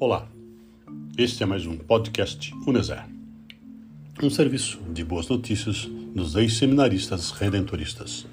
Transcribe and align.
Olá, 0.00 0.28
este 1.18 1.42
é 1.42 1.46
mais 1.46 1.66
um 1.66 1.76
podcast 1.76 2.54
Uneser, 2.64 3.04
um 4.22 4.30
serviço 4.30 4.78
de 4.94 5.04
boas 5.04 5.26
notícias 5.26 5.86
dos 6.14 6.36
ex-seminaristas 6.36 7.32
redentoristas. 7.32 8.24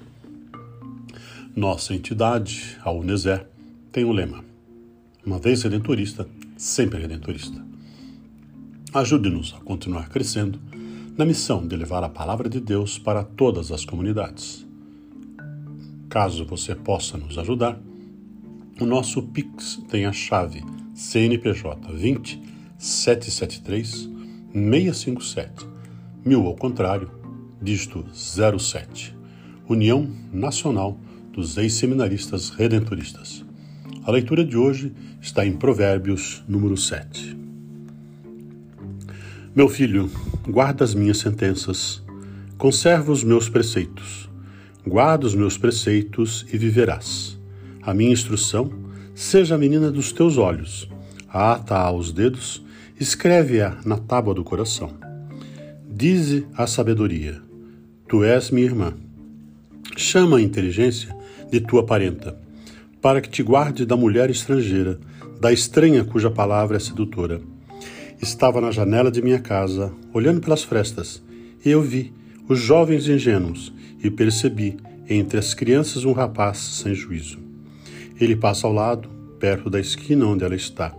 Nossa 1.56 1.92
entidade, 1.92 2.78
a 2.84 2.92
Uneser, 2.92 3.48
tem 3.90 4.04
o 4.04 4.10
um 4.10 4.12
lema: 4.12 4.44
uma 5.26 5.40
vez 5.40 5.64
redentorista, 5.64 6.28
sempre 6.56 7.00
redentorista. 7.00 7.60
Ajude-nos 8.94 9.52
a 9.52 9.60
continuar 9.60 10.08
crescendo 10.08 10.60
na 11.18 11.26
missão 11.26 11.66
de 11.66 11.74
levar 11.74 12.04
a 12.04 12.08
palavra 12.08 12.48
de 12.48 12.60
Deus 12.60 12.96
para 12.96 13.24
todas 13.24 13.72
as 13.72 13.84
comunidades. 13.84 14.64
Caso 16.08 16.46
você 16.46 16.76
possa 16.76 17.18
nos 17.18 17.36
ajudar, 17.36 17.76
o 18.80 18.86
nosso 18.86 19.20
Pix 19.20 19.82
tem 19.88 20.06
a 20.06 20.12
chave 20.12 20.62
CNPJ 20.96 21.92
20 21.92 22.42
773 22.78 24.08
657, 24.50 25.66
mil 26.24 26.46
ao 26.46 26.56
contrário, 26.56 27.10
dígito 27.60 28.02
07, 28.14 29.14
União 29.68 30.10
Nacional 30.32 30.98
dos 31.30 31.58
Ex-Seminaristas 31.58 32.48
Redentoristas. 32.48 33.44
A 34.04 34.10
leitura 34.10 34.42
de 34.42 34.56
hoje 34.56 34.94
está 35.20 35.44
em 35.44 35.52
Provérbios, 35.52 36.42
número 36.48 36.78
7. 36.78 37.36
Meu 39.54 39.68
filho, 39.68 40.10
guarda 40.48 40.82
as 40.82 40.94
minhas 40.94 41.18
sentenças, 41.18 42.02
conserva 42.56 43.12
os 43.12 43.22
meus 43.22 43.50
preceitos, 43.50 44.30
guarda 44.86 45.26
os 45.26 45.34
meus 45.34 45.58
preceitos 45.58 46.46
e 46.50 46.56
viverás. 46.56 47.38
A 47.82 47.92
minha 47.92 48.12
instrução 48.12 48.85
Seja 49.16 49.54
a 49.54 49.58
menina 49.58 49.90
dos 49.90 50.12
teus 50.12 50.36
olhos, 50.36 50.86
ata 51.26 51.74
aos 51.74 52.12
dedos, 52.12 52.62
escreve-a 53.00 53.78
na 53.82 53.96
tábua 53.96 54.34
do 54.34 54.44
coração. 54.44 54.92
Dize 55.88 56.46
a 56.54 56.66
sabedoria: 56.66 57.40
Tu 58.06 58.22
és 58.22 58.50
minha 58.50 58.66
irmã. 58.66 58.92
Chama 59.96 60.36
a 60.36 60.42
inteligência 60.42 61.16
de 61.50 61.60
tua 61.60 61.82
parenta, 61.86 62.38
para 63.00 63.22
que 63.22 63.30
te 63.30 63.42
guarde 63.42 63.86
da 63.86 63.96
mulher 63.96 64.28
estrangeira, 64.28 65.00
da 65.40 65.50
estranha 65.50 66.04
cuja 66.04 66.30
palavra 66.30 66.76
é 66.76 66.80
sedutora. 66.80 67.40
Estava 68.20 68.60
na 68.60 68.70
janela 68.70 69.10
de 69.10 69.22
minha 69.22 69.38
casa, 69.38 69.94
olhando 70.12 70.42
pelas 70.42 70.62
frestas, 70.62 71.22
e 71.64 71.70
eu 71.70 71.80
vi 71.80 72.12
os 72.46 72.60
jovens 72.60 73.08
ingênuos 73.08 73.72
e 74.04 74.10
percebi 74.10 74.76
entre 75.08 75.38
as 75.38 75.54
crianças 75.54 76.04
um 76.04 76.12
rapaz 76.12 76.58
sem 76.58 76.94
juízo. 76.94 77.45
Ele 78.20 78.36
passa 78.36 78.66
ao 78.66 78.72
lado, 78.72 79.08
perto 79.38 79.68
da 79.68 79.78
esquina 79.78 80.26
onde 80.26 80.44
ela 80.44 80.54
está, 80.54 80.94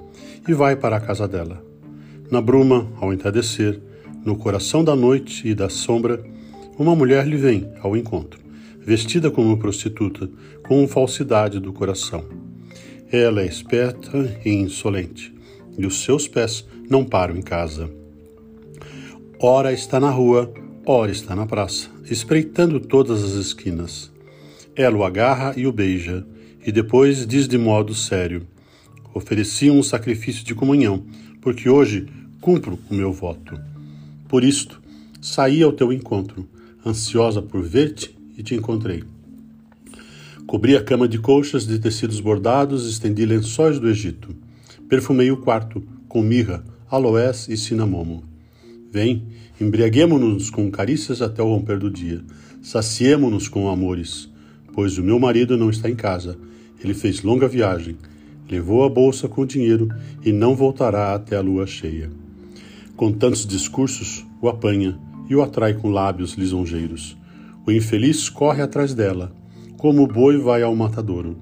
e 0.47 0.53
vai 0.53 0.75
para 0.75 0.97
a 0.97 0.99
casa 0.99 1.27
dela. 1.27 1.63
Na 2.29 2.41
bruma, 2.41 2.91
ao 2.99 3.13
entardecer, 3.13 3.81
no 4.23 4.35
coração 4.35 4.83
da 4.83 4.95
noite 4.95 5.47
e 5.47 5.55
da 5.55 5.69
sombra, 5.69 6.23
uma 6.77 6.95
mulher 6.95 7.25
lhe 7.25 7.37
vem 7.37 7.71
ao 7.81 7.95
encontro, 7.97 8.39
vestida 8.79 9.31
como 9.31 9.57
prostituta, 9.57 10.29
com 10.67 10.87
falsidade 10.87 11.59
do 11.59 11.73
coração. 11.73 12.23
Ela 13.11 13.41
é 13.41 13.45
esperta 13.45 14.37
e 14.45 14.51
insolente, 14.51 15.33
e 15.77 15.85
os 15.85 16.03
seus 16.03 16.27
pés 16.27 16.67
não 16.89 17.03
param 17.03 17.35
em 17.35 17.41
casa. 17.41 17.89
Ora 19.39 19.71
está 19.71 19.99
na 19.99 20.09
rua, 20.09 20.53
ora 20.85 21.11
está 21.11 21.35
na 21.35 21.45
praça, 21.45 21.89
espreitando 22.09 22.79
todas 22.79 23.23
as 23.23 23.33
esquinas. 23.33 24.11
Ela 24.75 24.97
o 24.97 25.03
agarra 25.03 25.53
e 25.55 25.65
o 25.65 25.71
beija, 25.71 26.25
e 26.67 26.71
depois 26.71 27.25
diz 27.25 27.47
de 27.47 27.57
modo 27.57 27.95
sério: 27.95 28.45
Ofereci 29.13 29.71
um 29.71 29.81
sacrifício 29.81 30.43
de 30.43 30.53
comunhão, 30.53 31.05
porque 31.39 31.69
hoje 31.69 32.07
cumpro 32.41 32.77
o 32.91 32.93
meu 32.93 33.13
voto. 33.13 33.57
Por 34.27 34.43
isto, 34.43 34.81
saí 35.21 35.63
ao 35.63 35.71
teu 35.71 35.93
encontro, 35.93 36.45
ansiosa 36.85 37.41
por 37.41 37.63
ver-te 37.63 38.13
e 38.37 38.43
te 38.43 38.53
encontrei. 38.53 39.05
Cobri 40.45 40.75
a 40.75 40.83
cama 40.83 41.07
de 41.07 41.17
colchas 41.19 41.65
de 41.65 41.79
tecidos 41.79 42.19
bordados, 42.19 42.85
estendi 42.85 43.25
lençóis 43.25 43.79
do 43.79 43.89
Egito. 43.89 44.35
Perfumei 44.89 45.31
o 45.31 45.37
quarto 45.37 45.81
com 46.09 46.21
mirra, 46.21 46.65
aloés 46.91 47.47
e 47.47 47.55
cinamomo. 47.55 48.25
Vem, 48.91 49.23
embriaguemo-nos 49.59 50.49
com 50.49 50.69
carícias 50.69 51.21
até 51.21 51.41
o 51.41 51.47
romper 51.47 51.79
do 51.79 51.89
dia. 51.89 52.21
Saciemo-nos 52.61 53.47
com 53.47 53.69
amores, 53.69 54.29
pois 54.73 54.97
o 54.97 55.03
meu 55.03 55.17
marido 55.17 55.55
não 55.55 55.69
está 55.69 55.89
em 55.89 55.95
casa 55.95 56.37
ele 56.83 56.93
fez 56.93 57.21
longa 57.23 57.47
viagem, 57.47 57.97
levou 58.49 58.83
a 58.83 58.89
bolsa 58.89 59.27
com 59.27 59.41
o 59.41 59.45
dinheiro 59.45 59.89
e 60.23 60.31
não 60.31 60.55
voltará 60.55 61.13
até 61.13 61.35
a 61.35 61.41
lua 61.41 61.67
cheia. 61.67 62.09
Com 62.95 63.11
tantos 63.11 63.45
discursos, 63.45 64.25
o 64.41 64.49
apanha 64.49 64.97
e 65.29 65.35
o 65.35 65.41
atrai 65.41 65.73
com 65.73 65.89
lábios 65.89 66.33
lisonjeiros. 66.33 67.17
O 67.65 67.71
infeliz 67.71 68.29
corre 68.29 68.61
atrás 68.61 68.93
dela, 68.93 69.31
como 69.77 70.03
o 70.03 70.07
boi 70.07 70.37
vai 70.37 70.63
ao 70.63 70.75
matadouro. 70.75 71.37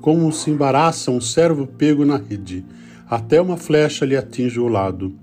Como 0.00 0.30
se 0.32 0.50
embaraça 0.50 1.10
um 1.10 1.20
servo 1.20 1.66
pego 1.66 2.04
na 2.04 2.16
rede, 2.16 2.64
até 3.08 3.40
uma 3.40 3.56
flecha 3.56 4.04
lhe 4.04 4.16
atinge 4.16 4.60
o 4.60 4.68
lado. 4.68 5.14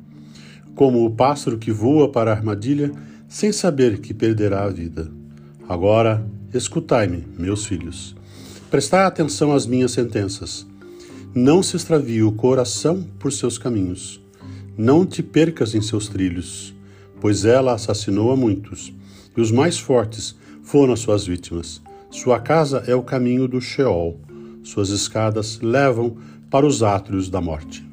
Como 0.75 1.05
o 1.05 1.11
pássaro 1.11 1.57
que 1.57 1.71
voa 1.71 2.11
para 2.11 2.31
a 2.31 2.35
armadilha, 2.35 2.91
sem 3.27 3.51
saber 3.51 3.99
que 3.99 4.13
perderá 4.13 4.63
a 4.63 4.69
vida. 4.69 5.11
Agora, 5.67 6.25
escutai-me, 6.53 7.25
meus 7.37 7.65
filhos. 7.65 8.15
Prestai 8.71 9.03
atenção 9.03 9.51
às 9.51 9.65
minhas 9.65 9.91
sentenças. 9.91 10.65
Não 11.35 11.61
se 11.61 11.75
extravie 11.75 12.23
o 12.23 12.31
coração 12.31 13.05
por 13.19 13.29
seus 13.33 13.57
caminhos. 13.57 14.23
Não 14.77 15.05
te 15.05 15.21
percas 15.21 15.75
em 15.75 15.81
seus 15.81 16.07
trilhos, 16.07 16.73
pois 17.19 17.43
ela 17.43 17.73
assassinou 17.73 18.31
a 18.31 18.37
muitos, 18.37 18.93
e 19.35 19.41
os 19.41 19.51
mais 19.51 19.77
fortes 19.77 20.37
foram 20.63 20.93
as 20.93 21.01
suas 21.01 21.27
vítimas. 21.27 21.81
Sua 22.09 22.39
casa 22.39 22.81
é 22.87 22.95
o 22.95 23.03
caminho 23.03 23.45
do 23.45 23.59
Sheol, 23.59 24.17
suas 24.63 24.87
escadas 24.87 25.59
levam 25.59 26.15
para 26.49 26.65
os 26.65 26.81
átrios 26.81 27.29
da 27.29 27.41
morte. 27.41 27.90